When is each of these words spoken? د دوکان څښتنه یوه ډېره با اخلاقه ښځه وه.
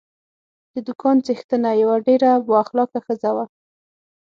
د 0.73 0.75
دوکان 0.87 1.17
څښتنه 1.25 1.69
یوه 1.81 1.95
ډېره 2.07 2.29
با 2.47 2.53
اخلاقه 2.63 2.99
ښځه 3.05 3.29
وه. 3.35 3.45